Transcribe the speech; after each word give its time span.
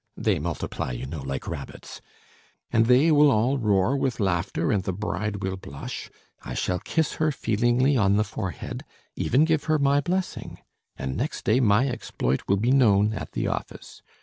They 0.17 0.39
multiply, 0.39 0.93
you 0.93 1.05
know, 1.05 1.21
like 1.21 1.47
rabbits. 1.47 2.01
And 2.71 2.87
they 2.87 3.11
will 3.11 3.29
all 3.29 3.59
roar 3.59 3.95
with 3.95 4.19
laughter 4.19 4.71
and 4.71 4.81
the 4.81 4.91
bride 4.93 5.43
will 5.43 5.57
blush; 5.57 6.09
I 6.43 6.55
shall 6.55 6.79
kiss 6.79 7.17
her 7.21 7.31
feelingly 7.31 7.95
on 7.97 8.15
the 8.15 8.23
forehead, 8.23 8.83
even 9.15 9.45
give 9.45 9.65
her 9.65 9.77
my 9.77 10.01
blessing... 10.01 10.57
and 10.97 11.15
next 11.15 11.45
day 11.45 11.59
my 11.59 11.87
exploit 11.87 12.41
will 12.47 12.57
be 12.57 12.71
known 12.71 13.13
at 13.13 13.33
the 13.33 13.45
office. 13.45 14.01